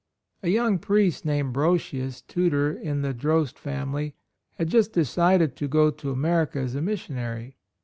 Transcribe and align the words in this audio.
A 0.41 0.49
young 0.49 0.79
priest 0.79 1.25
named 1.25 1.53
Brosius, 1.53 2.21
tutor 2.23 2.73
in 2.73 3.03
the 3.03 3.13
Droste 3.13 3.59
family, 3.59 4.15
had 4.55 4.71
46 4.71 4.71
A 4.71 4.71
ROYAL 4.71 4.71
SON 4.71 4.79
just 4.89 4.93
decided 4.93 5.55
to 5.57 5.67
go 5.67 5.91
to 5.91 6.11
America 6.11 6.57
as 6.59 6.73
a 6.73 6.81
missionary. 6.81 7.57